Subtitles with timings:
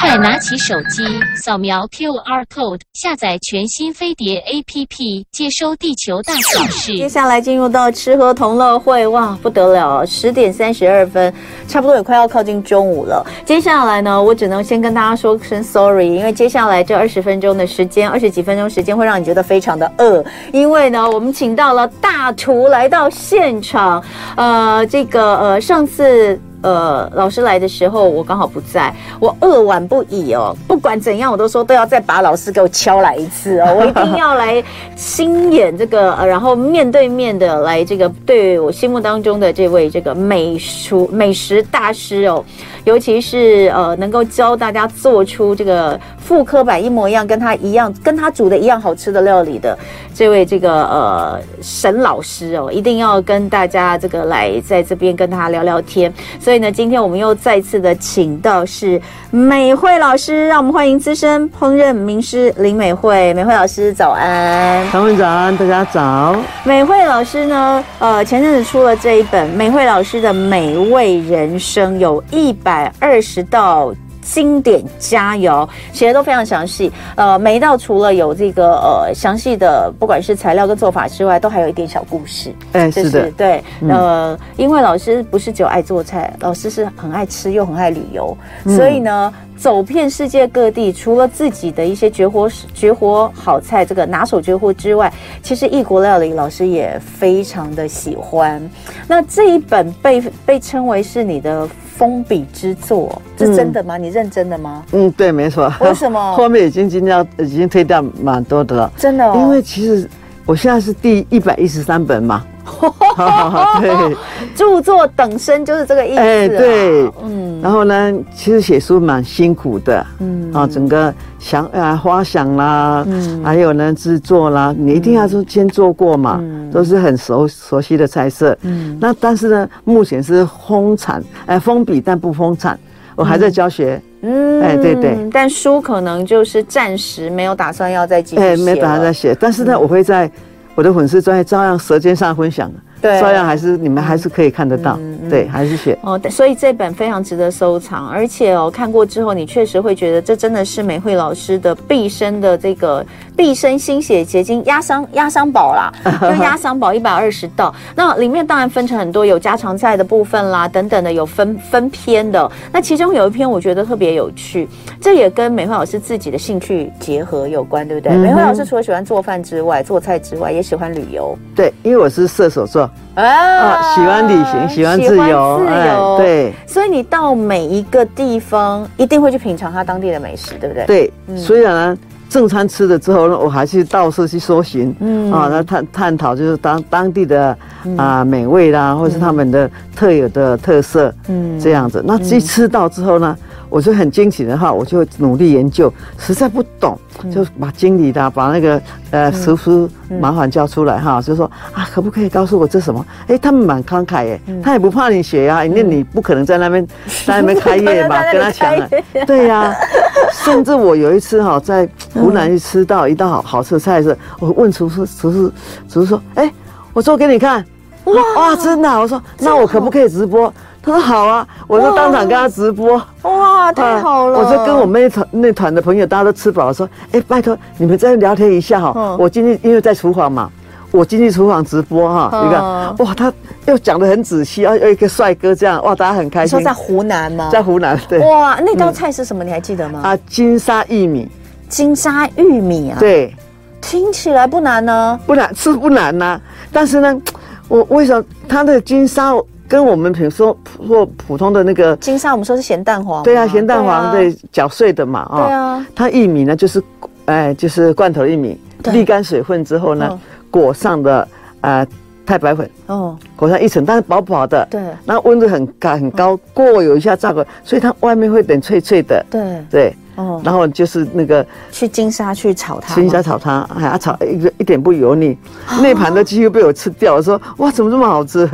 [0.00, 1.02] 快拿起手机，
[1.36, 6.96] 扫描 QR code，下载全新飞碟 APP，接收地球大小事。
[6.96, 10.04] 接下来进入到吃喝同乐会，哇，不得了！
[10.06, 11.32] 十点三十二分，
[11.68, 13.24] 差不多也快要靠近中午了。
[13.44, 24.02] 接下来呢，我只能先跟大家说声 sorry，因为接下来这二十分钟的时间，二十几分钟时间会让你觉得非常的饿，因为呢，我们请到了大厨来到现场。
[24.36, 26.40] 呃，这个呃，上次。
[26.64, 28.90] 呃，老师来的时候我刚好不在，
[29.20, 30.56] 我扼腕不已哦。
[30.66, 34.64] 不管怎样，我都说都要再把老师给我敲来一次哦，我一定要来
[34.96, 42.42] 亲眼这个，呃，然后面对面的来这个对我心目当中的这位这个美厨美食大师哦，
[42.84, 49.78] 尤其是呃能够教大家做出这个复刻版一模一样，跟他一样，跟他煮的一样好吃的料理的
[50.14, 56.53] 这位这个呃沈老师哦，一定要跟大家这个来在这边跟他聊聊天，所以。
[56.54, 63.34] 所以呢，今天我们又再次的请到是美惠老师，让我们欢迎资深烹饪名师林美惠。
[63.34, 66.36] 美惠老师早安，唐文早安，大家早。
[66.62, 73.92] 美惠老师呢，呃，前阵子出了这一本《美惠老师的美味人生》，有一百二十道。
[74.24, 82.52] 经典佳肴写的都非常详细，呃，每一道除了有这个呃详细的，不管是材料跟做法之外，都还有一点小故事。
[82.72, 98.62] 哎，是的，对，呃，因为老师不是只有爱做菜，老师是很爱吃又很爱旅游，所以呢，走遍世界各地，除了自己的一些绝活绝活好菜，这个拿手绝活之外，其实异国料理老师也非常的喜欢。
[99.06, 101.68] 那这一本被被称为是你的。
[101.96, 103.96] 封笔之作，这是真的吗？
[103.96, 104.84] 嗯、你认真的吗？
[104.90, 105.72] 嗯，对，没错。
[105.80, 106.36] 为什么？
[106.36, 108.92] 后面已经今天已经推掉蛮多的了。
[108.96, 110.10] 真的、哦，因为其实
[110.44, 112.44] 我现在是第一百一十三本嘛。
[113.80, 114.16] 对，
[114.54, 116.20] 著作等身就是这个意思。
[116.20, 117.60] 哎，对，嗯。
[117.62, 128.98] 然后呢，其实写书蛮辛苦的，嗯啊，整个想啊花想啦，嗯，还有呢制作啦，你一定要说先做过嘛，嗯，都是很熟熟悉的菜色，嗯。
[129.00, 132.78] 那但是呢，目前是封产，哎，封笔但不封产，
[133.16, 135.16] 我还在教学，嗯，哎，对对。
[135.32, 140.30] 但书可能就是暂时没有打算要再继续写，哎，没打算再写，但是呢，我会在。
[140.74, 142.70] 我的粉丝专业照样舌尖上分享
[143.00, 146.18] 对，照样还是你们还是可以看得到，嗯嗯、对，还是写哦。
[146.30, 153.04] 所以这本非常值得收藏，而且哦，看过之后你确实会觉得这真的是美惠老师的毕生的这个
[153.36, 157.74] 毕生心血结晶压箱压箱宝啦， 就压箱宝一百二十道。
[157.94, 162.50] 那里面当然分成很多有家常菜的部分啦，等等的有分分篇的。
[162.72, 164.68] 那其中有一篇我觉得特别有趣，
[165.00, 168.12] 这也跟美惠老师自己的兴趣结合有关，对不对？
[168.14, 171.36] 嗯、美惠老师除了喜欢做饭之外，做菜之外，也喜欢旅游。
[171.56, 172.88] 对，因为我是射手座。
[173.14, 180.84] 啊，啊，喜欢旅行，喜欢自由，自由，哎，对，所以你到每一个地方一定会去品尝它当地的美食，对不对？
[180.86, 181.98] 对，嗯、虽然呢，
[182.28, 185.32] 正餐吃了之后呢，我还去到处去搜寻，嗯。
[185.32, 187.56] 啊，那探探讨就是当当地的
[187.96, 192.02] 啊美味啦，或是他们的特有的特色，嗯，这样子。
[192.06, 193.36] 那一吃到之后呢？
[193.70, 196.96] 我就很惊喜的话，我就努力研究，实在不懂，
[197.32, 198.80] 就把经理的把那个
[199.10, 199.88] 呃师傅
[200.20, 203.04] 麻烦叫出来哈，就说啊，可不可以告诉我这什么？
[203.26, 206.86] 哎，他们蛮慷慨耶，他也不怕你学呀，因为你不可能在那边
[207.26, 208.88] 在那边开业嘛，跟他抢了，
[209.26, 209.74] 对呀。
[210.44, 215.52] 甚至我有一次哈，在湖南去吃到一道好好吃的菜是，我问厨师，厨师
[215.88, 216.52] 厨师说，哎，
[216.92, 217.64] 我做给你看，
[218.04, 220.52] 哇哇，真的，我说那我可不可以直播？
[220.82, 224.38] 他说好啊，我就当场跟他直播，哇，太好了！
[224.38, 229.16] 我就跟我们那团那团的朋友，大家都吃饱了，说，哎，拜托你们再聊天一下哈。
[229.18, 230.50] 我今天因为在厨房嘛，
[230.94, 232.62] 我进去厨房直播哈，你看，
[233.04, 233.32] 哇，他
[233.66, 236.56] 又讲的很仔细，啊，有一个帅哥这样，哇，大家很开心。
[236.56, 237.50] 说在湖南吗？
[237.50, 238.20] 在湖南，对。
[238.20, 239.42] 哇，那道菜是什么？
[239.42, 240.02] 你还记得吗？
[240.04, 241.28] 啊，金沙玉米。
[241.68, 242.96] 金沙玉米啊？
[243.00, 243.34] 对。
[243.80, 245.18] 听起来不难呢。
[245.26, 246.40] 不难，是不难呐。
[246.72, 247.20] 但是呢，
[247.66, 249.34] 我为什么他的金沙？
[249.66, 250.56] 跟我们比如说
[250.88, 253.24] 或普通的那个金沙，我们说是咸蛋黄。
[253.24, 255.42] 对啊，咸蛋黄对搅碎的嘛啊。
[255.42, 255.86] 对啊。
[255.92, 256.80] 它玉米呢，就是
[257.24, 260.20] 哎，就是罐头玉米，沥干水分之后呢，
[260.54, 261.28] 裹上的
[261.62, 261.84] 呃
[262.24, 262.70] 太白粉。
[262.86, 263.18] 哦。
[263.34, 264.64] 裹上一层，但是薄薄的。
[264.70, 264.80] 对。
[265.04, 269.26] 然后温度很高很高，过油一下炸过，所以它外面会有点脆脆的。
[269.28, 269.64] 对。
[269.68, 269.96] 对。
[270.14, 270.40] 哦。
[270.44, 272.94] 然后就是那个去金沙去炒它。
[272.94, 275.36] 金沙炒它，还要炒一个一点不油腻，
[275.82, 277.16] 那盘的几乎被我吃掉。
[277.16, 278.48] 我说哇，怎么这么好吃？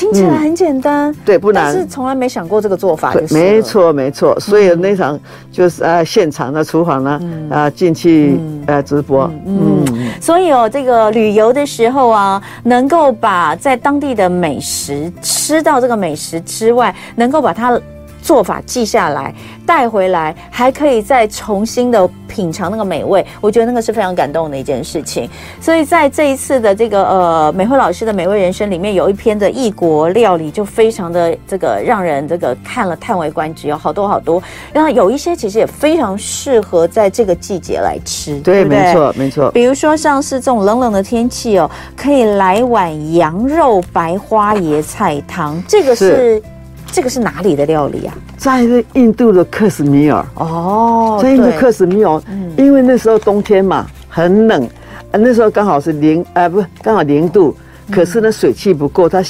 [0.00, 3.14] 听起来很简单，对，不难，但是从来没想过这个做法。
[3.30, 4.34] 没错，没错。
[4.40, 5.20] 所以那场
[5.52, 7.20] 就是呃现场的厨房呢，
[7.50, 9.84] 啊进去呃直播，嗯。
[10.18, 17.78] 所以哦，这个旅游的时候啊，能够把在当地的美食吃到这个美食之外，能够把它
[18.22, 19.34] 做法记下来，
[19.66, 23.24] 带回来，还可以再重新的品尝那个美味。
[23.40, 25.28] 我觉得那个是非常感动的一件事情。
[25.60, 34.42] 所以在这一次的这个呃美惠老师的美味人生里面，有一篇的异国料理，就非常的这个让人这个看了叹为观止，有好多好多。
[34.72, 38.78] 然后有一些其实也非常适合在这个季节来吃，对，对对？
[38.78, 39.50] 没错，没错。
[39.50, 46.42] 比如说像是这种冷冷的天气哦，可以来碗羊肉白花椰菜汤，这个是。
[46.90, 48.14] 是这个是哪里的料理啊？
[48.36, 48.62] 在
[48.94, 50.24] 印度的克什米尔。
[50.34, 54.68] 哦，在印度克什米尔，嗯，因为那时候冬天嘛，很冷，
[55.12, 57.56] 那时候刚好是零，呃，不，刚好零度，
[57.90, 59.22] 可是呢，水汽不够，它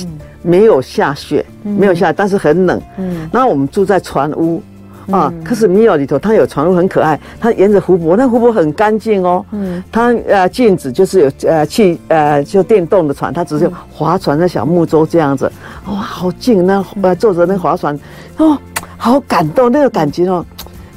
[0.42, 4.62] 没有下雪，没有下，但是很冷，嗯，然后我们住在船屋。
[5.10, 9.44] 啊，克什米尔里头，它有船屋很可爱，它沿着湖泊，那湖泊很干净哦。
[9.52, 15.50] 嗯，它呃禁止就是有呃汽呃就电动的船，它只是划船的小木舟这样子。
[15.86, 17.98] 哇，好近，那呃坐着那划船，
[18.36, 18.56] 哦，
[18.96, 20.44] 好感动那个感觉哦，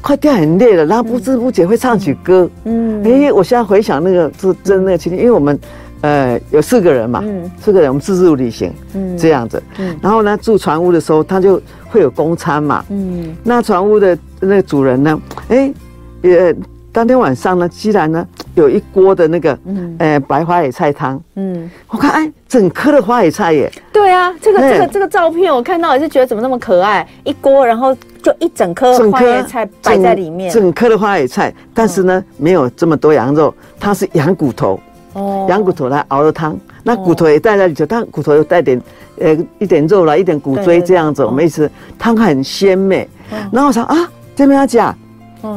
[0.01, 2.49] 快掉眼泪了，然后不知不觉会唱起歌。
[2.65, 5.59] 嗯，哎，我现在回想那个是真那个情景，因为我们。
[6.03, 15.73] 呃，有四个人嘛，嗯，四个人我们自助旅行，嗯，这样子，嗯，然后呢，住船屋的时候，他就会有公餐嘛，嗯，那船屋的那个主人呢，哎，
[16.21, 16.53] 也
[16.91, 34.77] 当天晚上呢，居然呢有一锅的那个，嗯，呃，白花野菜汤，嗯，我看哎，整颗的花野菜耶，对啊，这个这个这个照片我看到也是觉得怎么那么可爱，一锅，然后就一整颗花野菜摆在里面，整颗的花野菜，但是呢，没有这么多羊肉，它是羊骨头。
[35.13, 38.81] 哦，羊骨头来熬的汤，那骨头也带在里头，但骨头又带点，
[39.19, 43.07] 呃，一点肉啦，一点骨椎这样子，我们一吃汤很鲜美。
[43.51, 43.95] 然后我想啊，
[44.35, 44.95] 这边要讲，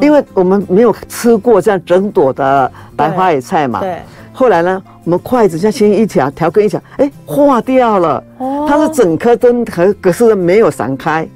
[0.01, 3.81] 因为我们没有吃过这样整朵的白花野菜嘛。
[3.81, 3.97] 对。
[4.33, 8.23] 后来呢，我们筷子像轻轻一夹，调羹一夹，哎，化掉了。
[8.37, 8.67] 哦。
[8.69, 11.27] 它是整颗都可可是没有散开，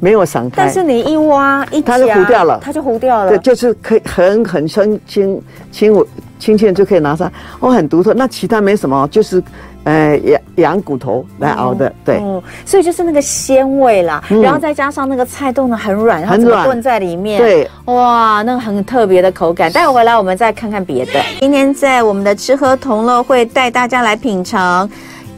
[0.00, 0.56] 没有散开。
[0.56, 3.30] 但是你一挖一，它就糊掉了，它就糊掉了。
[3.30, 5.42] 对，就是可以很很轻轻
[5.72, 6.06] 轻
[6.38, 7.30] 轻轻就可以拿上，
[7.60, 8.14] 哦，很独特。
[8.14, 9.42] 那其他没什么，就是，
[9.84, 12.16] 呃，羊羊骨头来熬的，对。
[12.18, 19.70] 哦，所以就是那个鲜味啦，嗯，然后再加上那个菜冻的很软，很软，炖在里面，对，哇，那个很特别的口感。
[19.72, 21.12] 待会回来我们再看看别的。
[21.40, 24.88] 今天在我们的吃喝同乐会带大家来品尝。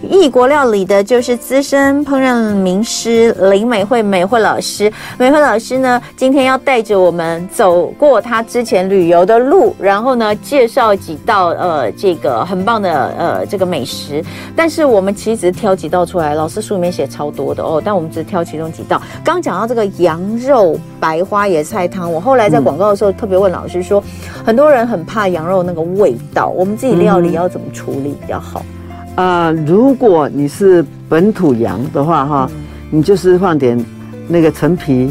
[0.03, 4.91] 异国料理的就是资深烹饪名师林美惠美惠老师。
[5.19, 14.25] 美惠老师呢，今天要带着我们走过他之前旅游的路，然后呢，介绍几道呃这个很棒的呃这个美食。
[14.55, 19.03] 但是我们其实挑几道出来，老师书里面写超多的哦，但我们只挑其中几道。
[19.25, 24.03] 刚讲到这个羊肉白花野菜汤，我后来在广告的时候特别问老师说，
[24.44, 28.62] 很多人很怕羊肉那个味道，我们自己料理要怎么处理比较好？
[29.19, 33.76] 呃，如果你是本土羊的话，哈、嗯，你就是放点
[34.29, 35.11] 那个陈皮，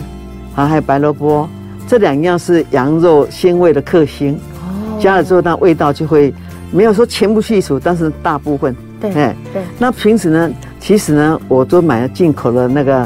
[0.56, 1.46] 啊，还有白萝卜，
[1.90, 4.34] 这两样是羊肉鲜味的克星。
[4.62, 6.34] 哦，加了之后，那味道就会
[6.72, 8.74] 没有说全部去除，但是大部分。
[9.02, 9.36] 对，对。
[9.78, 10.50] 那平时呢，
[10.80, 13.06] 其实呢，我都买了进口的那个。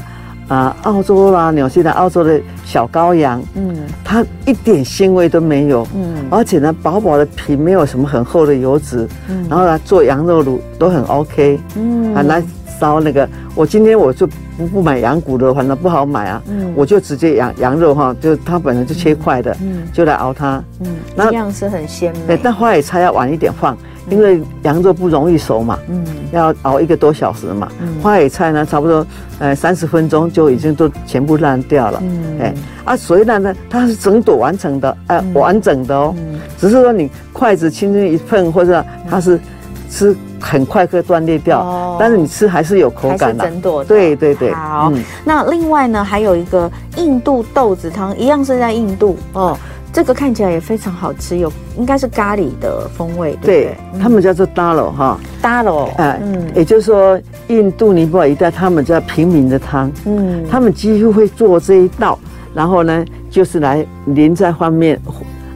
[0.52, 12.44] 啊，澳洲啦，纽西兰、澳洲的小羔羊，嗯，它一点腥味都没有，嗯，而且呢，薄薄的皮，没有什么很厚的油脂，嗯，然后呢做羊肉卤都很 OK，嗯，啊，来
[12.78, 13.26] 烧那个，
[13.56, 14.28] 我今天我就
[14.58, 23.78] 不不买羊骨的，反正不好买啊，嗯，我就直接羊羊肉哈，就它本来就切块的，嗯，就来熬它，嗯，那样是很鲜美，对，但花椰菜要晚一点放。
[24.10, 27.72] 因为羊肉不容易熟嘛，嗯，要熬一个多小时嘛。
[27.82, 29.06] 嗯，花野菜呢，差不多
[29.40, 32.00] 呃三十分钟就已经都全部烂掉了。
[32.02, 32.54] 嗯，哎，
[32.84, 36.14] 啊，所以呢，它是整朵完成的，哎、呃，完整的哦。
[36.18, 39.40] 嗯，只是说你筷子轻轻一碰，或者它是
[39.90, 43.46] 吃很快可以断裂掉，哦，但是你吃还是有口感的。
[43.46, 43.88] 整朵的。
[43.88, 44.52] 对对对。
[44.54, 49.58] 好，嗯，那另外呢，还有一个印度豆子汤，一样是在印度哦。
[49.94, 57.20] 这个看起来也非常好吃，有应该是咖喱的风味，对，他们叫做 dalo 哈，dalo，哎，嗯，也就是说
[57.50, 62.18] 印度尼泊尔一带他们叫平民的汤，嗯，他们几乎会做这一道，
[62.54, 64.98] 然后呢就是来淋在饭面，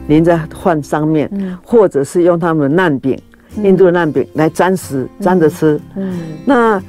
[0.08, 3.18] 淋在饭上面，嗯，或者是用他们的饢饼，
[3.62, 6.82] 印度的烂饼来沾食，沾着吃，嗯，嗯，那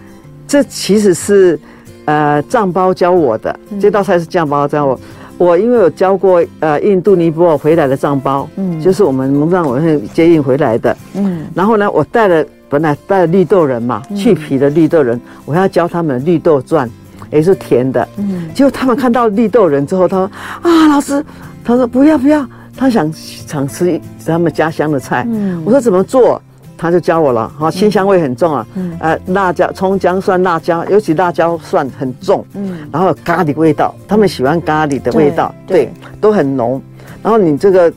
[0.46, 1.58] 这其实是
[2.04, 5.00] 呃藏包教我的，嗯、这道菜是藏包教我。
[5.38, 16.90] 我因为有教过呃印度尼泊尔回来的藏包，嗯，就是我们蒙藏委会接应回来的，嗯，然后呢，我带了本来带了绿豆仁嘛，去皮的绿豆仁，我要教他们绿豆钻，
[17.32, 20.32] 也是甜的，嗯，结果他们看到绿豆仁之后，他说
[20.64, 21.24] 啊，老师，
[21.64, 26.42] 他说不要不要，他想想吃他们家乡的菜，嗯，我说怎么做？
[26.78, 35.92] 他就教我了，哈，辛香味很重啊，嗯，呃，辣椒、葱姜蒜、辣椒，尤其辣椒蒜很重，嗯，然后咖喱味道，他们喜欢咖喱的味道，对，对
[36.22, 36.82] 都很浓。
[37.24, 37.92] 然后你这个，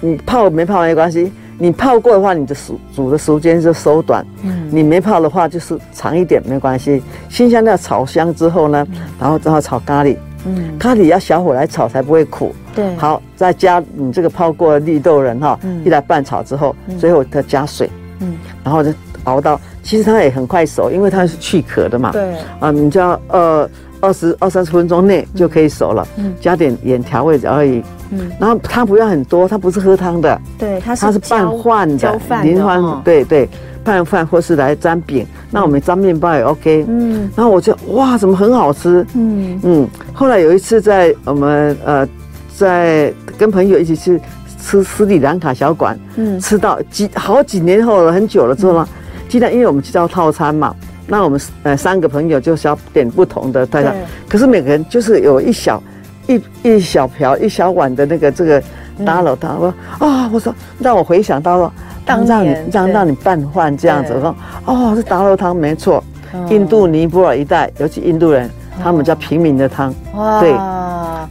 [0.00, 7.00] 你泡没泡没关系，你泡过的话，你的煮煮的时间就缩短，嗯，你没泡的话就是长一点没关系。
[7.28, 8.86] 辛香料炒香之后呢，
[9.20, 17.88] 然后然后炒咖喱，嗯，咖喱要小火来炒才不会苦，对，好，再加你这个泡过的绿豆仁哈，一来拌炒之后，最后再加水。
[18.20, 18.92] 嗯，然后就
[19.24, 22.12] 熬到，其实它也很快熟，因为它是去壳的嘛。
[22.12, 22.34] 对。
[22.60, 23.68] 啊，你就要呃
[24.00, 26.06] 二十二三十分钟内就可以熟了。
[26.16, 26.34] 嗯。
[26.40, 27.82] 加点盐调味而已。
[28.10, 28.30] 嗯。
[28.38, 30.40] 然后它不要很多，它不是喝汤的。
[30.58, 31.96] 对，它是它是拌饭的。
[31.96, 32.46] 浇饭。
[32.46, 32.82] 淋饭。
[33.02, 33.48] 对对，
[33.82, 36.84] 拌饭或是来沾饼，那我们沾面包也 OK。
[36.86, 37.30] 嗯。
[37.34, 39.06] 然后我就哇，怎么很好吃？
[39.14, 39.88] 嗯嗯。
[40.12, 42.06] 后来有一次在我们呃
[42.54, 44.20] 在跟朋友一起去。
[44.64, 48.88] 吃斯里兰卡小馆，嗯，吃到几好几年后了，很久了之后呢，
[49.28, 50.74] 既然因为我们叫套餐嘛，
[51.06, 53.92] 那我们呃三个朋友就是要点不同的大家，
[54.26, 55.82] 可是每个人就是有一小
[56.26, 58.62] 一一小瓢一小碗的那个这个
[59.04, 59.74] 打捞汤，我说
[60.08, 61.72] 啊，我说让我回想到了
[62.06, 66.02] 当让你让让你拌饭这样子，我说哦，这打捞汤没错，
[66.48, 68.50] 印度尼泊尔一带，尤其印度人。
[68.82, 70.40] 他们叫平民的汤，哇。
[70.40, 70.52] 对，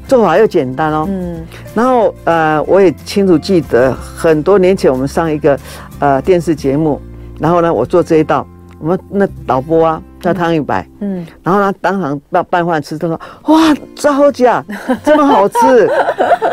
[0.08, 1.06] 做法又简单哦。
[1.10, 5.58] 嗯，然后呃，我也清楚记得很多年前我们上一个
[6.00, 7.02] 呃电视节目，
[7.40, 8.46] 然后呢，我做这一道，
[8.80, 14.64] 我们那导播啊叫汤玉白，嗯，然后呢当场拌拌饭吃，他说哇，这好假，
[15.04, 15.90] 这么好吃，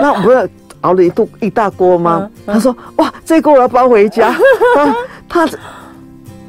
[0.01, 0.49] 那我不是
[0.81, 2.21] 熬了一肚一大锅吗？
[2.23, 4.35] 嗯嗯、他说哇，这锅我要包回家，
[4.75, 4.95] 他。
[5.33, 5.49] 他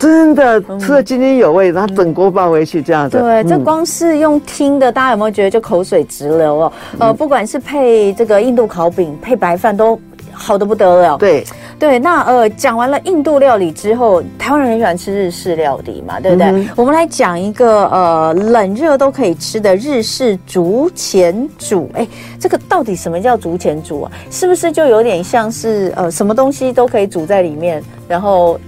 [0.01, 3.19] 真的吃的津津有味，然后整锅抱回去这样子。
[3.19, 6.73] 对，这光是用听的，大家有没有觉得就口水直流哦？
[6.97, 9.99] 呃，不管是配这个印度烤饼，配白饭都
[10.33, 11.17] 好的不得了。
[11.19, 11.45] 对
[11.77, 16.47] 对，那呃，讲完了印度料理之后，台湾人很喜欢吃日式料理嘛，对不对？
[16.47, 21.87] 嗯、我们来讲一个呃，冷热都可以吃的日式竹前煮。
[21.93, 22.07] 哎，
[22.39, 24.11] 这个到底什么叫竹前煮啊？
[24.31, 28.59] 是不是就有点像是呃，什么东西都可以煮在里面，然后？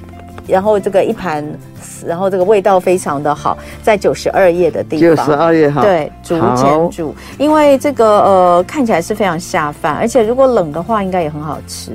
[0.48, 1.46] 然后这个一盘，
[2.06, 5.16] 然后这个味道非常的好，在九十二页的地方。
[5.16, 5.82] 九十二页哈。
[5.82, 11.92] 对，竹简煮，因为这个呃看起来是非常下饭，而且如果冷的话，应该也很好吃。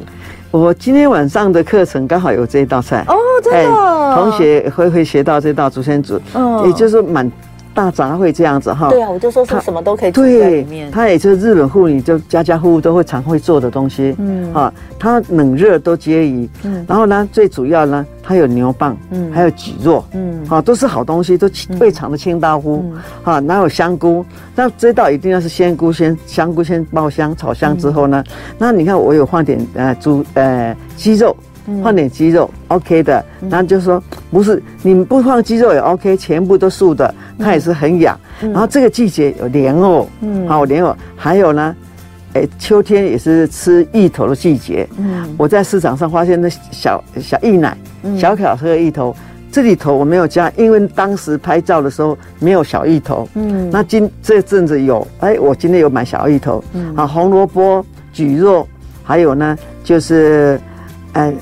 [0.50, 7.30] 我今天晚上的课程刚好有这一道菜哦，真的，同学会会学到这道竹签煮，嗯，也就是满。
[7.78, 10.90] 大杂烩这样子哈，对啊，我就说是什么都可以煮在里面。
[10.90, 22.84] 它也是日本妇女就家家户户都会常会做的东西，嗯，哈，它冷热都皆宜，嗯，然后呢，最主要呢，它有牛蒡，嗯，还有蒟蒻，嗯，好，都是好东西，都非常的清道夫，
[23.22, 24.26] 哈，哪有香菇？
[24.56, 28.24] 那这道一定要是鲜菇先，香菇先爆香炒香之后呢，
[28.58, 31.36] 那你看我有放点呃猪呃鸡肉。
[31.84, 33.22] 放点鸡肉，OK 的。
[33.50, 38.18] 然后就说不是，你们不放鸡肉也 OK，全部都素的，它也是很养。
[38.40, 41.74] 然后这个季节有莲藕，嗯，好莲藕，还有呢，
[42.34, 44.86] 哎，秋天也是吃芋头的季节。
[44.98, 47.76] 嗯，我在市场上发现那小小芋奶，
[48.18, 49.16] 小小颗芋头，
[49.50, 53.26] 这里头我没有加，因为当时拍照的时候没有小芋头。
[53.32, 56.62] 嗯，那今这阵子有，哎，我今天有买小芋头。
[56.74, 57.82] 嗯，啊，红萝卜、
[58.14, 58.66] 蒟蒻，
[59.02, 60.60] 还有呢，就是，
[61.14, 61.32] 哎。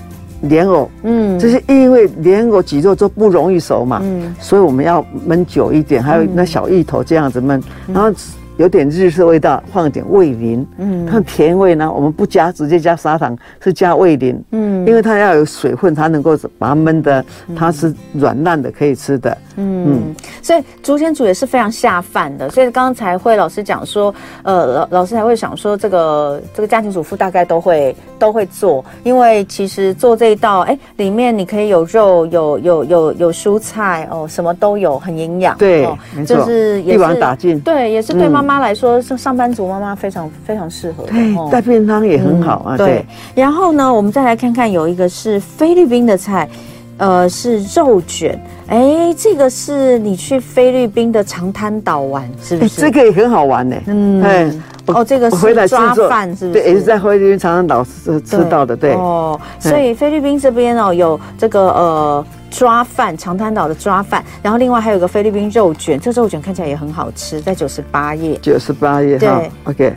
[0.48, 8.10] 莲藕，嗯，这是因为莲藕、蒟蒻都不容易熟嘛，嗯，所以我们要焖久一点，还有那小芋头这样子焖，嗯、然后。
[8.56, 38.45] 有点日式味道，放一点味淋，嗯，它甜味呢，我们不加，直接加砂糖，是加味淋，嗯，因为它要有水分，它能够把它焖的，它是软烂的，可以吃的，嗯，嗯，所以竹签煮也是非常下饭的，所以刚才慧老师讲说，呃，老老师还会想说，这个这个家庭主妇大概都会都会做，因为其实做这一道，哎，里面你可以有肉，有有有有蔬菜，哦，什么都有，很营养，对，哦、没错，就是一网打尽，对，也是对妈妈。
[38.46, 42.76] 妈来说，上上班族妈妈非常非常适合对，带便当也很好啊。
[42.76, 46.48] 对，然后呢，我们再来看看，有一个是菲律宾的菜，
[46.96, 48.40] 呃，是肉卷。
[48.68, 52.80] 哎，这个是你去菲律宾的长滩岛玩，是不是？
[52.80, 53.76] 这个也很好玩呢。
[53.86, 56.62] 嗯，哦，这个是抓饭，是不是？
[56.62, 58.76] 对，也是在菲律宾长滩岛吃吃到的。
[58.76, 62.26] 对哦，所以菲律宾这边哦，有这个呃。
[62.48, 68.38] 抓饭，长滩岛的抓饭，然后另外还有个菲律宾肉卷，这肉卷看起来也很好吃，在九十八页。
[68.40, 69.94] 九十八页，对，OK，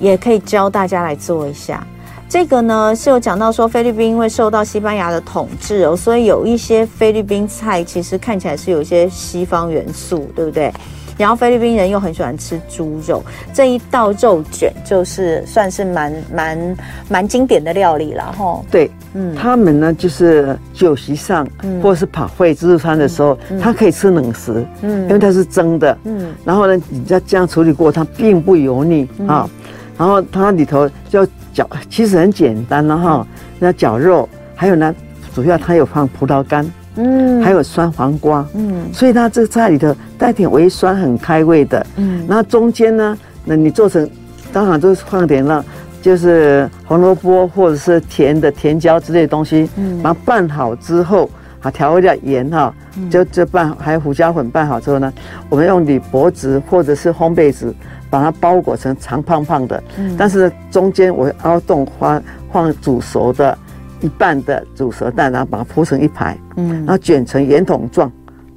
[0.00, 1.86] 也可以教大家来做一下。
[2.28, 10.72] 这个呢是有讲到说，菲律宾因为受到西班牙的统治哦，所以有一些菲律宾菜其实看起来是有一些西方元素，对不对？
[11.16, 16.76] 然后菲律宾人又很喜欢吃猪肉，这一道肉卷就是算是蛮蛮
[17.08, 18.62] 蛮经典的料理了哈。
[18.70, 29.48] 对，嗯，他们呢就是酒席上，嗯、或者是跑会自助餐的时候，嗯、他可以吃冷食，嗯，因为它是蒸的，嗯，然后呢，你再这样处理过，它并不油腻啊、
[29.96, 33.26] 然后它里头就绞，其实很简单了哈，
[33.58, 34.94] 那绞肉，还有呢，
[35.34, 36.70] 主要它有放葡萄干。
[36.96, 44.08] 嗯，还有酸黄瓜，嗯，所以它这个菜里头带点微酸，很开胃的，嗯，然后中间呢，那你做成，
[44.52, 45.62] 当然就是放点那，
[46.00, 51.28] 就是红萝卜或者是甜的甜椒之类的东西，嗯，把它拌好之后，
[51.60, 52.74] 啊，调味料盐哈，
[53.10, 55.12] 就就拌，还有胡椒粉拌好之后呢，
[55.50, 57.72] 我们用铝箔纸或者是烘焙纸
[58.08, 63.58] 把它包裹成长胖胖的，嗯，但是中间我凹洞放放煮熟的。
[64.00, 68.10] 一半的煮熟蛋，然后把它铺成一排，嗯，然后卷成圆筒状，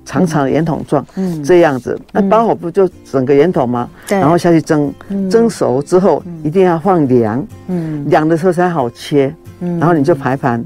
[0.05, 3.89] 长长的圆筒状，嗯，这样子，那包好不就整个圆筒吗？
[4.07, 4.93] 对，然后下去蒸，
[5.29, 10.63] 蒸熟之后一定要放凉，嗯，凉的时候才好切，嗯，然后你就排盘，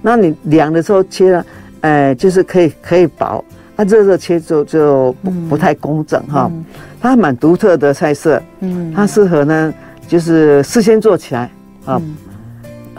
[0.00, 1.46] 那你凉的时候切了，
[1.80, 3.44] 哎，就是可以可以薄，
[3.76, 6.50] 那热热切就就不不太工整哈，
[7.00, 9.74] 它蛮独特的菜色，嗯，它适合呢，
[10.06, 11.50] 就是事先做起来
[11.86, 12.00] 啊。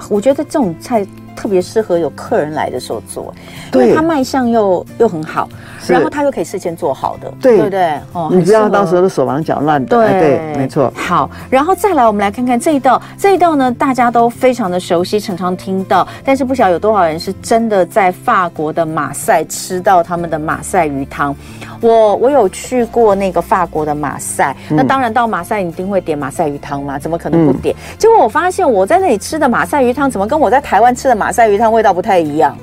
[0.09, 3.33] 我觉得这种菜特别适合有客人来的时候做，
[3.73, 5.47] 因为它卖相又又很好，
[5.87, 7.99] 然后它又可以事先做好的，对不对？
[8.13, 9.87] 哦，你不要到时候都手忙脚乱的。
[9.87, 10.91] 对对，没错。
[10.95, 21.35] 好，然后再来，我们来看看这一道，这一道呢，大家都非常的熟悉，常常听到，但是不晓得有多少人是真的在法国的马赛吃到他们的马赛鱼汤。
[21.81, 27.75] 我我有去过那个法国的马赛，嗯、那当然到马赛你一定会点马赛鱼汤嘛，怎么可能不点？
[27.75, 32.57] 嗯、结果我发现我在那里吃的马赛鱼汤，怎么跟我在台湾吃的马赛鱼汤味道不太一样？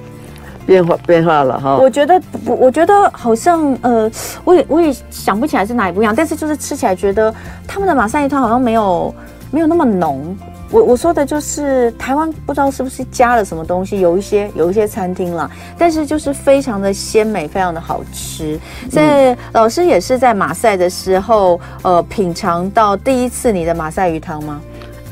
[0.66, 1.76] 变化变化了哈。
[1.78, 4.08] 我觉得不，我觉得好像呃，
[4.44, 7.34] 我也我也想不起来是哪里不一样，但是就是吃起来觉得
[7.66, 9.12] 他们的马赛鱼汤好像没有
[9.50, 10.36] 没有那么浓。
[10.70, 18.56] 我我说的就是台湾不知道是不是加了什么东西，有一些有一些餐厅啦，但是就是非常的鲜美，非常的好吃。
[18.88, 24.60] 所以老师也是在马赛的时候，呃，品尝到第一次你的马赛鱼汤吗？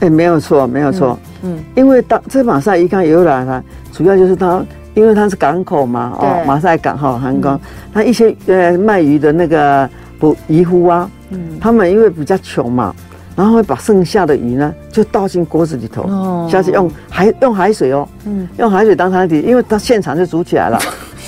[0.00, 1.18] 哎，没有错，没有错。
[1.42, 7.60] 嗯，嗯因为当这马赛鱼汤由来呢，主要就是它，因为它是港口嘛，哦，马赛港哈，韩国，
[7.92, 12.94] 它、嗯、一些呃卖鱼的那个捕渔夫啊，嗯，他们因为比较穷嘛。
[13.36, 20.76] 然后会把剩下的鱼呢，就倒进锅子里头，哦、下去用海用海水哦，嗯，用海水当汤底，因为它现场就煮起来了。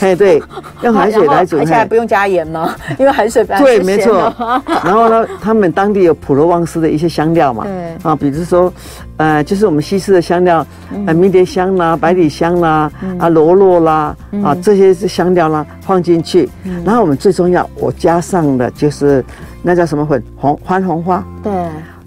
[0.01, 0.43] 哎，对，
[0.83, 2.75] 用海水来煮，而且还不用加盐吗？
[2.99, 4.33] 因为海水本来对，没错。
[4.85, 8.73] 然后呢，他们当地有普罗旺斯的一些香料嘛，对啊，比如说，
[9.19, 10.67] 呃，就是我们西式的香料，
[11.07, 16.49] 呃，迷迭香啦、百里香啦、啊罗勒啦，啊这些是香料啦，放进去。
[16.85, 19.25] 然后我们最重要，我加上的就是
[19.63, 20.23] 那叫什么粉？
[20.37, 21.25] 红番红花。
[21.43, 21.53] 对。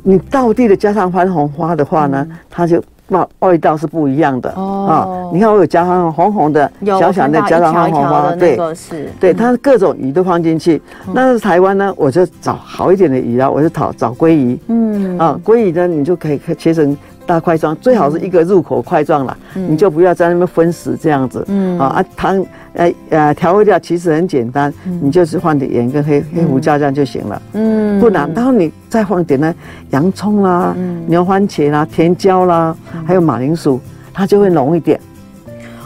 [0.06, 2.84] 你道地的加上番红花的话呢，嗯、它就
[3.20, 4.88] 味味道是不一样的哦。
[4.90, 4.96] 啊，
[5.34, 10.82] 你看我有加上红红的，小小的加上红红花，对，是，对，它各种鱼都放进去。
[11.08, 14.60] 嗯、那是台湾呢，我就找好一点的鱼啊，我就找找鲑鱼。
[14.68, 16.96] 嗯啊，鲑鱼呢，你就可以切成。
[17.26, 21.44] 大块状最好是一个入口块状了，嗯、你就不要在那边分食这样子。
[21.48, 27.42] 嗯啊，汤呃呃调味料其实很简单，嗯、你就是放点盐跟黑黑胡椒酱就行了。
[27.54, 29.54] 嗯，不然，然后你再放点呢
[29.92, 33.80] 洋葱啦、嗯、牛番茄啦、甜椒啦，嗯、还有马铃薯，
[34.14, 35.00] 它就会浓一点。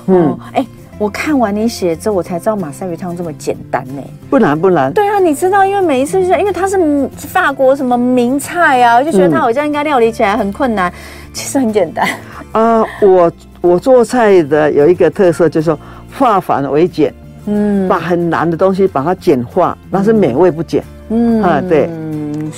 [0.07, 0.67] 嗯，哎、欸。
[0.99, 4.01] 我看完你写之后，我才知道马赛鱼汤这么简单呢。
[4.29, 4.91] 不难不难。
[4.91, 10.93] 对啊，你知道，因为每一次就是因为它是法国什么名菜啊，我就觉得它好像应该料理起来很困难，嗯、
[11.33, 12.07] 其实很简单。
[12.51, 13.31] 啊、呃，我
[13.61, 15.79] 我做菜的有一个特色，就是说
[16.17, 17.13] 化繁为简，
[17.45, 20.83] 嗯，把很难的东西把它简化，但是美味不减。
[21.09, 21.89] 嗯啊，对。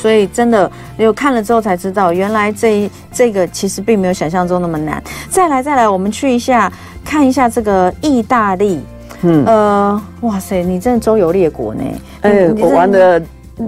[0.01, 5.03] 所以真的，有看了之后才知道，原来这这个其实并没有想象中那么难。
[5.29, 6.71] 再来，再来，我们去一下
[7.03, 8.81] 看一下这个意大利。
[9.23, 11.83] 嗯，呃，哇塞，你真的周游列国呢！
[12.21, 13.21] 哎、欸，我玩了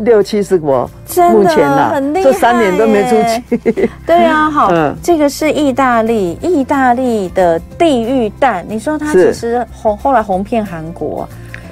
[0.05, 1.49] 六七十国，真的
[1.89, 3.89] 很厉害，这三年都没出去。
[4.05, 8.65] 对啊， 好，嗯、这个是意大利，意大利的地狱蛋。
[8.69, 11.27] 你说它其实红，是后来红遍韩国，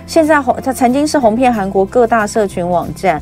[0.06, 3.22] 现在红，它曾经是红遍韩国各大社群网站。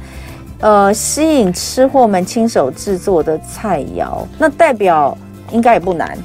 [0.59, 5.15] 呃，吸引吃货们亲手制作的菜肴，那代表
[5.51, 6.17] 应该也不难，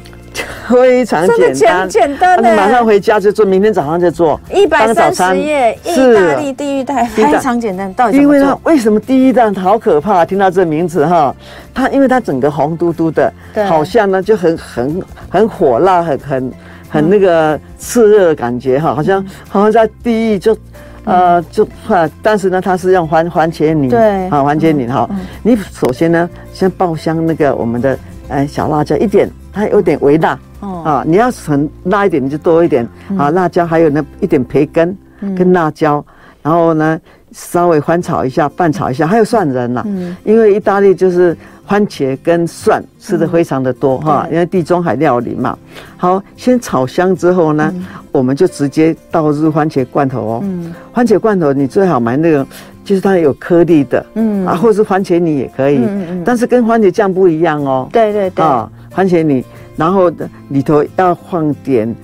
[0.67, 4.41] 非常简单，简单的，你马上回家就做，明天早上就做。
[4.51, 10.25] 一百三十页，意大利地狱蛋非常简单，到底因为呢，为什么地狱蛋好可怕？
[10.25, 11.35] 听到这名字哈，
[11.75, 13.31] 它因为它整个红嘟嘟的，
[13.69, 16.53] 好像呢就很很很火辣，很很
[16.89, 20.57] 很那个炽热的感觉哈，好像好像在地狱就。
[21.05, 25.09] 呃，就啊，但是呢，它是用番番茄泥，对，啊，番茄泥哈。
[25.43, 32.87] 你首先呢，先爆香那个我们的呃小辣椒一点，它有点微辣，啊，你要很辣一点，你就多一点
[33.19, 34.97] 啊，辣椒还有那一点培根
[35.37, 36.05] 跟辣椒，
[36.43, 37.01] 然后呢
[37.33, 39.85] 稍微翻炒一下，拌炒一下，还有蒜仁呐，
[40.25, 41.37] 因为意大利就是。
[41.65, 45.57] 番茄跟蒜吃的非常的多哈，因为地中海料理嘛。
[45.97, 47.73] 好，先炒香之后呢，
[48.11, 50.41] 我们就直接倒入番茄罐头哦。
[50.43, 52.47] 嗯，番茄罐头你最好买那个，
[52.85, 57.89] 就是它有颗粒的，嗯，啊，或者是番茄泥也可以，嗯嗯，但是跟番茄酱不一样哦。
[57.91, 59.43] 对对对，啊，番茄泥，
[59.77, 60.13] 然后
[60.49, 61.95] 里头要放点，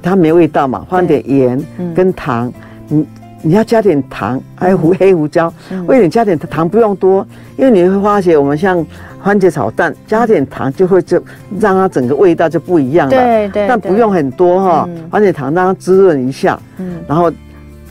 [0.00, 1.60] 它没味道嘛，放点盐
[1.92, 2.52] 跟糖，嗯。
[3.42, 5.52] 你要加点糖，还有胡黑胡椒。
[5.86, 8.84] 为你加点糖不用多，因为你会发现我们像
[9.22, 11.22] 番茄炒蛋，加点糖就会就
[11.60, 13.10] 让它整个味道就不一样了。
[13.10, 13.68] 对对。
[13.68, 16.58] 但不用很多哈，番茄糖让它滋润一下。
[16.78, 16.96] 嗯。
[17.06, 17.32] 然后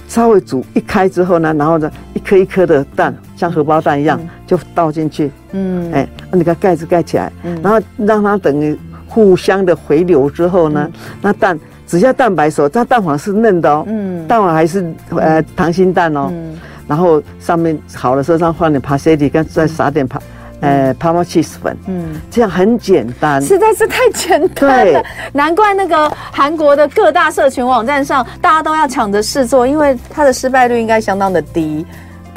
[0.07, 5.31] 稍微煮一开之后呢，然后呢一颗一颗的蛋，像荷包蛋一样，就倒进去。
[5.53, 5.91] 嗯。
[5.93, 7.31] 哎，那你把盖子盖起来，
[7.63, 11.57] 然后让它等于互相的回流之后呢，那蛋。
[11.87, 20.19] 只要蛋白熟，它蛋黄是嫩的哦，嗯，蛋黄还是呃溏心蛋哦，嗯，然后上面好的时候上放点帕塞蒂，跟再撒点帕，
[20.59, 31.85] 呃帕玛起司粉，嗯，这样很简单，实在是太简单了，难怪那个韩国的各大社群网站上大家都要抢着试做，因为它的失败率应该相当的低。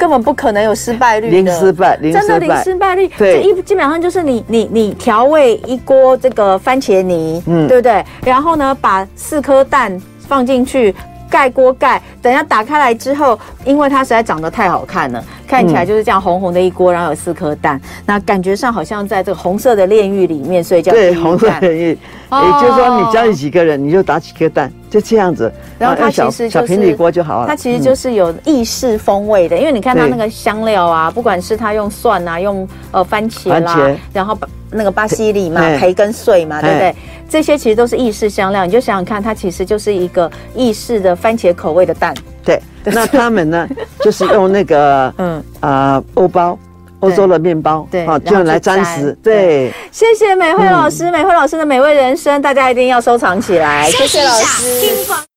[0.01, 3.07] 根本不可能有失败率的，零失败，真的零失败率。
[3.19, 8.03] 对，一基本上就是你你你调味一锅这个番茄泥，嗯，对不对？
[8.25, 9.95] 然后呢，把四颗蛋
[10.27, 10.95] 放进去，
[11.29, 21.89] 盖锅盖，等下打开来之后，因为它实在长得太好看了，看起来就是这样红红的一锅，然后有四颗蛋，那感觉上好像在这个红色的炼狱里面，所以叫对红色炼狱。
[21.89, 24.71] 也就是说，你家里几个人，你就打几颗蛋。
[24.89, 27.47] 就这样子，然后它其实小平底锅就好了。
[27.47, 34.37] 它其实就是有意式风味的，因为你看它那个香料啊，不管是它用蒜啊，用呃番茄啦，然后
[34.69, 36.95] 那个巴西里嘛，培根碎嘛，对不对？
[37.29, 38.65] 这些其实都是意式香料。
[38.65, 42.13] 你就想想看，它其实就是一个意式的番茄口味的蛋。
[42.43, 43.67] 对，那他们呢，
[44.03, 46.57] 就是用那个嗯啊欧包。
[47.01, 49.11] 欧洲的面包，对，好，就来沾食。
[49.23, 53.89] 对，谢谢美惠老师，美惠老师的美味人生，大家一定要收藏起来。
[53.89, 55.30] 谢谢老师。